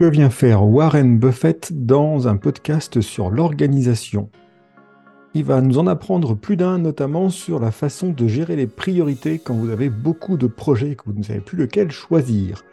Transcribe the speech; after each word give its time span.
Que 0.00 0.06
vient 0.06 0.30
faire 0.30 0.64
Warren 0.64 1.18
Buffett 1.18 1.72
dans 1.74 2.26
un 2.26 2.38
podcast 2.38 3.02
sur 3.02 3.28
l'organisation? 3.28 4.30
Il 5.34 5.44
va 5.44 5.60
nous 5.60 5.76
en 5.76 5.86
apprendre 5.86 6.34
plus 6.34 6.56
d'un, 6.56 6.78
notamment 6.78 7.28
sur 7.28 7.60
la 7.60 7.70
façon 7.70 8.08
de 8.08 8.26
gérer 8.26 8.56
les 8.56 8.66
priorités 8.66 9.38
quand 9.38 9.52
vous 9.52 9.68
avez 9.68 9.90
beaucoup 9.90 10.38
de 10.38 10.46
projets 10.46 10.92
et 10.92 10.96
que 10.96 11.02
vous 11.04 11.12
ne 11.12 11.22
savez 11.22 11.40
plus 11.40 11.58
lequel 11.58 11.90
choisir. 11.90 12.64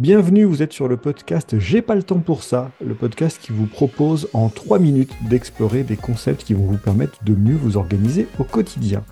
Bienvenue, 0.00 0.42
vous 0.42 0.60
êtes 0.60 0.72
sur 0.72 0.88
le 0.88 0.96
podcast 0.96 1.56
J'ai 1.60 1.82
pas 1.82 1.94
le 1.94 2.02
temps 2.02 2.18
pour 2.18 2.42
ça, 2.42 2.72
le 2.84 2.96
podcast 2.96 3.38
qui 3.40 3.52
vous 3.52 3.66
propose 3.66 4.28
en 4.32 4.48
3 4.48 4.80
minutes 4.80 5.14
d'explorer 5.30 5.84
des 5.84 5.96
concepts 5.96 6.42
qui 6.42 6.54
vont 6.54 6.66
vous 6.66 6.78
permettre 6.78 7.22
de 7.22 7.36
mieux 7.36 7.54
vous 7.54 7.76
organiser 7.76 8.26
au 8.40 8.44
quotidien. 8.44 9.04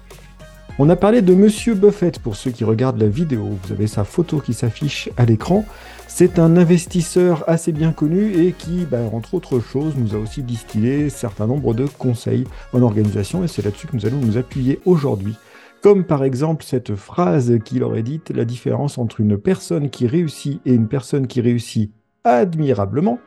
On 0.76 0.88
a 0.88 0.96
parlé 0.96 1.22
de 1.22 1.36
Monsieur 1.36 1.74
Buffett 1.74 2.18
pour 2.18 2.34
ceux 2.34 2.50
qui 2.50 2.64
regardent 2.64 3.00
la 3.00 3.08
vidéo. 3.08 3.56
Vous 3.62 3.72
avez 3.72 3.86
sa 3.86 4.02
photo 4.02 4.40
qui 4.40 4.52
s'affiche 4.52 5.08
à 5.16 5.24
l'écran. 5.24 5.64
C'est 6.08 6.40
un 6.40 6.56
investisseur 6.56 7.44
assez 7.46 7.70
bien 7.70 7.92
connu 7.92 8.32
et 8.32 8.50
qui, 8.50 8.84
bah, 8.84 8.98
entre 9.12 9.34
autres 9.34 9.60
choses, 9.60 9.94
nous 9.96 10.16
a 10.16 10.18
aussi 10.18 10.42
distillé 10.42 11.10
certain 11.10 11.46
nombre 11.46 11.74
de 11.74 11.86
conseils 11.86 12.44
en 12.72 12.82
organisation 12.82 13.44
et 13.44 13.48
c'est 13.48 13.64
là-dessus 13.64 13.86
que 13.86 13.94
nous 13.94 14.04
allons 14.04 14.18
nous 14.18 14.36
appuyer 14.36 14.80
aujourd'hui. 14.84 15.36
Comme 15.80 16.02
par 16.02 16.24
exemple 16.24 16.64
cette 16.64 16.96
phrase 16.96 17.60
qu'il 17.64 17.84
aurait 17.84 18.02
dite, 18.02 18.30
la 18.30 18.44
différence 18.44 18.98
entre 18.98 19.20
une 19.20 19.38
personne 19.38 19.90
qui 19.90 20.08
réussit 20.08 20.60
et 20.66 20.74
une 20.74 20.88
personne 20.88 21.28
qui 21.28 21.40
réussit 21.40 21.92
admirablement, 22.24 23.20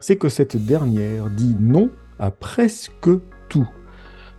c'est 0.00 0.16
que 0.16 0.30
cette 0.30 0.56
dernière 0.56 1.28
dit 1.28 1.54
non 1.60 1.90
à 2.18 2.30
presque 2.30 3.10
tout. 3.50 3.68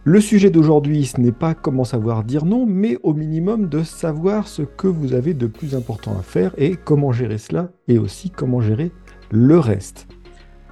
Le 0.08 0.22
sujet 0.22 0.52
d'aujourd'hui, 0.52 1.06
ce 1.06 1.20
n'est 1.20 1.32
pas 1.32 1.56
comment 1.56 1.84
savoir 1.84 2.24
dire 2.24 2.46
non, 2.46 2.68
mais 2.68 3.00
au 3.02 3.16
minimum 3.16 3.70
de 3.70 3.82
savoir 3.82 4.48
ce 4.48 4.62
que 4.62 4.86
vous 4.86 5.14
avez 5.14 5.34
de 5.34 5.48
plus 5.48 5.74
important 5.74 6.16
à 6.20 6.22
faire 6.22 6.52
et 6.60 6.76
comment 6.76 7.12
gérer 7.12 7.40
cela, 7.40 7.70
et 7.88 7.98
aussi 7.98 8.30
comment 8.30 8.62
gérer 8.62 8.92
le 9.32 9.58
reste. 9.58 10.06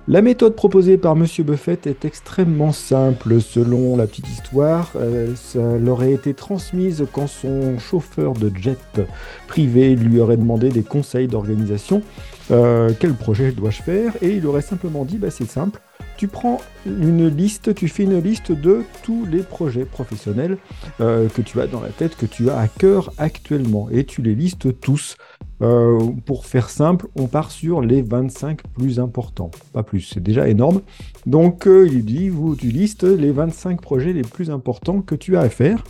La 0.08 0.22
méthode 0.22 0.56
proposée 0.56 0.98
par 0.98 1.14
M. 1.14 1.26
Buffett 1.40 1.88
est 1.88 2.06
extrêmement 2.06 2.72
simple. 2.72 3.42
Selon 3.42 3.98
la 3.98 4.06
petite 4.06 4.30
histoire, 4.30 4.92
euh, 4.98 5.34
ça 5.34 5.80
leur 5.80 6.04
été 6.04 6.36
transmise 6.36 7.04
quand 7.12 7.26
son 7.26 7.80
chauffeur 7.80 8.34
de 8.34 8.52
jet 8.56 9.02
privé 9.48 9.96
lui 9.96 10.20
aurait 10.20 10.38
demandé 10.38 10.70
des 10.70 10.84
conseils 10.84 11.28
d'organisation. 11.28 12.04
Euh, 12.52 12.92
quel 13.00 13.14
projet 13.14 13.52
dois-je 13.52 13.82
faire? 13.82 14.14
Et 14.22 14.36
il 14.36 14.46
aurait 14.46 14.62
simplement 14.62 15.06
dit, 15.06 15.18
bah, 15.18 15.32
c'est 15.32 15.50
simple, 15.50 15.80
tu 16.24 16.30
prends 16.30 16.62
une 16.86 17.28
liste, 17.28 17.76
tu 17.76 17.90
fais 17.90 18.04
une 18.04 18.18
liste 18.18 18.54
de 18.54 18.84
tous 19.04 19.26
les 19.26 19.44
projets 19.44 19.84
professionnels 19.84 20.58
euh, 21.02 21.28
que 21.28 21.42
tu 21.42 21.60
as 21.60 21.68
dans 21.68 21.82
la 21.82 21.90
tête, 21.90 22.16
que 22.16 22.26
tu 22.26 22.50
as 22.50 22.58
à 22.58 22.70
cœur 22.70 23.12
actuellement, 23.18 23.90
et 23.92 24.06
tu 24.06 24.22
les 24.22 24.34
listes 24.34 24.80
tous. 24.80 25.18
Euh, 25.62 26.00
pour 26.26 26.46
faire 26.46 26.70
simple, 26.70 27.08
on 27.18 27.28
part 27.28 27.52
sur 27.52 27.82
les 27.82 28.02
25 28.02 28.62
plus 28.74 29.02
importants, 29.02 29.52
pas 29.74 29.84
plus, 29.84 30.00
c'est 30.00 30.24
déjà 30.24 30.48
énorme. 30.48 30.80
Donc 31.26 31.68
euh, 31.68 31.90
il 31.92 32.06
dit, 32.06 32.30
vous, 32.30 32.56
tu 32.56 32.68
listes 32.68 33.04
les 33.04 33.32
25 33.32 33.82
projets 33.82 34.14
les 34.14 34.22
plus 34.22 34.50
importants 34.50 35.02
que 35.02 35.16
tu 35.16 35.36
as 35.36 35.42
à 35.42 35.50
faire. 35.50 35.84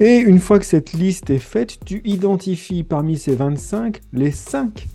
Et 0.00 0.18
une 0.18 0.38
fois 0.38 0.58
que 0.58 0.66
cette 0.66 0.92
liste 0.92 1.30
est 1.30 1.38
faite, 1.38 1.78
tu 1.86 2.02
identifies 2.04 2.82
parmi 2.82 3.16
ces 3.16 3.36
25 3.36 4.02
les 4.12 4.32
5 4.32 4.86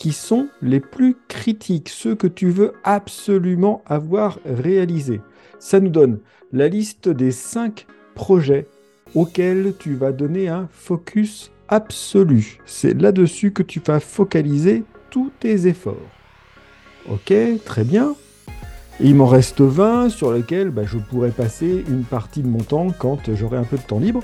qui 0.00 0.12
sont 0.12 0.48
les 0.62 0.80
plus 0.80 1.14
critiques, 1.28 1.90
ceux 1.90 2.16
que 2.16 2.26
tu 2.26 2.48
veux 2.48 2.72
absolument 2.82 3.82
avoir 3.86 4.38
réalisés. 4.46 5.20
Ça 5.60 5.78
nous 5.78 5.90
donne 5.90 6.20
la 6.52 6.68
liste 6.68 7.08
des 7.10 7.30
5 7.30 7.86
projets 8.14 8.66
auxquels 9.14 9.74
tu 9.78 9.94
vas 9.94 10.12
donner 10.12 10.48
un 10.48 10.68
focus 10.72 11.52
absolu. 11.68 12.60
C'est 12.64 13.00
là-dessus 13.00 13.52
que 13.52 13.62
tu 13.62 13.78
vas 13.84 14.00
focaliser 14.00 14.84
tous 15.10 15.30
tes 15.38 15.66
efforts. 15.66 15.94
Ok, 17.08 17.32
très 17.64 17.84
bien. 17.84 18.14
il 19.00 19.14
m'en 19.14 19.26
reste 19.26 19.60
20 19.60 20.08
sur 20.08 20.32
lesquels 20.32 20.70
bah, 20.70 20.84
je 20.86 20.96
pourrais 20.96 21.30
passer 21.30 21.84
une 21.88 22.04
partie 22.04 22.42
de 22.42 22.48
mon 22.48 22.62
temps 22.62 22.88
quand 22.98 23.34
j'aurai 23.34 23.58
un 23.58 23.64
peu 23.64 23.76
de 23.76 23.82
temps 23.82 24.00
libre. 24.00 24.22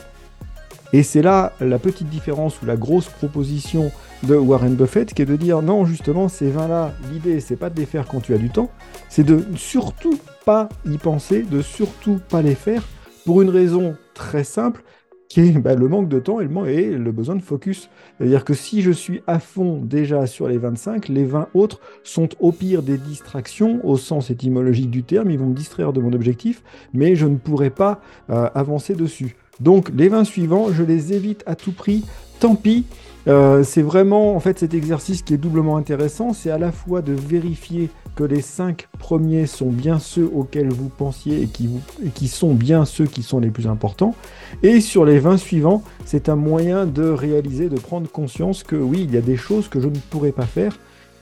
Et 0.96 1.02
c'est 1.02 1.20
là 1.20 1.52
la 1.60 1.78
petite 1.78 2.08
différence 2.08 2.62
ou 2.62 2.64
la 2.64 2.78
grosse 2.78 3.10
proposition 3.10 3.92
de 4.22 4.34
Warren 4.34 4.76
Buffett 4.76 5.12
qui 5.12 5.20
est 5.20 5.26
de 5.26 5.36
dire 5.36 5.60
non, 5.60 5.84
justement, 5.84 6.30
ces 6.30 6.48
vins-là, 6.48 6.94
l'idée, 7.12 7.40
c'est 7.40 7.56
pas 7.56 7.68
de 7.68 7.78
les 7.78 7.84
faire 7.84 8.06
quand 8.06 8.20
tu 8.20 8.32
as 8.32 8.38
du 8.38 8.48
temps, 8.48 8.70
c'est 9.10 9.22
de 9.22 9.44
surtout 9.56 10.18
pas 10.46 10.70
y 10.86 10.96
penser, 10.96 11.42
de 11.42 11.60
surtout 11.60 12.18
pas 12.30 12.40
les 12.40 12.54
faire 12.54 12.82
pour 13.26 13.42
une 13.42 13.50
raison 13.50 13.94
très 14.14 14.42
simple 14.42 14.84
qui 15.28 15.40
est 15.40 15.58
bah, 15.58 15.74
le 15.74 15.86
manque 15.86 16.08
de 16.08 16.18
temps 16.18 16.40
et 16.40 16.46
le, 16.46 17.12
besoin 17.12 17.36
de 17.36 17.42
focus. 17.42 17.90
C'est-à-dire 18.16 18.46
que 18.46 18.54
si 18.54 18.80
je 18.80 18.90
suis 18.90 19.22
à 19.26 19.38
fond 19.38 19.82
déjà 19.84 20.26
sur 20.26 20.48
les 20.48 20.56
25, 20.56 21.08
les 21.08 21.24
20 21.24 21.48
autres 21.52 21.80
sont 22.04 22.30
au 22.40 22.52
pire 22.52 22.82
des 22.82 22.96
distractions, 22.96 23.80
au 23.84 23.98
sens 23.98 24.30
étymologique 24.30 24.90
du 24.90 25.02
terme, 25.02 25.30
ils 25.30 25.38
vont 25.38 25.48
me 25.48 25.54
distraire 25.54 25.92
de 25.92 26.00
mon 26.00 26.14
objectif, 26.14 26.62
mais 26.94 27.16
je 27.16 27.26
ne 27.26 27.36
pourrai 27.36 27.68
pas 27.68 28.00
euh, 28.30 28.48
avancer 28.54 28.94
dessus. 28.94 29.36
Donc 29.60 29.90
les 29.94 30.08
20 30.08 30.24
suivants, 30.24 30.72
je 30.72 30.82
les 30.82 31.12
évite 31.12 31.42
à 31.46 31.54
tout 31.54 31.72
prix, 31.72 32.04
tant 32.40 32.54
pis. 32.54 32.84
Euh, 33.28 33.64
c'est 33.64 33.82
vraiment 33.82 34.36
en 34.36 34.40
fait 34.40 34.58
cet 34.60 34.72
exercice 34.72 35.22
qui 35.22 35.34
est 35.34 35.38
doublement 35.38 35.76
intéressant, 35.76 36.32
c'est 36.32 36.50
à 36.50 36.58
la 36.58 36.70
fois 36.70 37.02
de 37.02 37.12
vérifier 37.12 37.90
que 38.14 38.22
les 38.22 38.40
5 38.40 38.86
premiers 39.00 39.46
sont 39.46 39.70
bien 39.70 39.98
ceux 39.98 40.30
auxquels 40.32 40.68
vous 40.68 40.88
pensiez 40.88 41.42
et 41.42 41.48
qui, 41.48 42.28
sont 42.28 42.54
bien 42.54 42.84
ceux 42.84 43.06
qui 43.06 43.24
sont 43.24 43.40
les 43.40 43.50
plus 43.50 43.66
importants, 43.66 44.14
et 44.62 44.80
sur 44.80 45.04
les 45.04 45.18
20 45.18 45.38
suivants, 45.38 45.82
c'est 46.04 46.28
un 46.28 46.36
moyen 46.36 46.86
de 46.86 47.02
réaliser, 47.02 47.68
de 47.68 47.80
prendre 47.80 48.08
conscience 48.08 48.62
que 48.62 48.76
oui, 48.76 49.02
il 49.02 49.12
y 49.12 49.18
a 49.18 49.22
des 49.22 49.36
choses 49.36 49.68
que 49.68 49.80
je 49.80 49.88
ne 49.88 49.98
pourrais 50.10 50.32
pas 50.32 50.46
faire, 50.46 50.78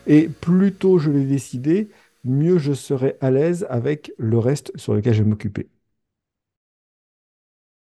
et 0.06 0.28
plus 0.28 0.72
tôt 0.72 0.98
je 0.98 1.10
l'ai 1.10 1.24
décidé, 1.24 1.88
mieux 2.24 2.58
je 2.58 2.74
serai 2.74 3.16
à 3.22 3.30
l'aise 3.30 3.66
avec 3.70 4.12
le 4.18 4.38
reste 4.38 4.72
sur 4.76 4.92
lequel 4.92 5.14
je 5.14 5.22
vais 5.22 5.28
m'occuper. 5.30 5.68